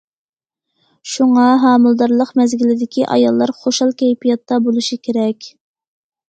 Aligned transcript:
شۇڭا، 1.15 1.43
ھامىلىدارلىق 1.63 2.31
مەزگىلىدىكى 2.39 3.05
ئاياللار 3.17 3.53
خۇشال 3.59 3.93
كەيپىياتتا 4.01 4.59
بولۇشى 4.69 4.99
كېرەك. 5.07 5.53